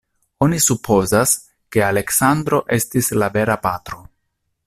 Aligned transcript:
Oni 0.43 0.59
supozas, 0.67 1.33
ke 1.75 1.83
Aleksandro 1.89 2.63
estis 2.79 3.13
la 3.25 3.31
vera 3.39 3.61
patro. 3.67 4.01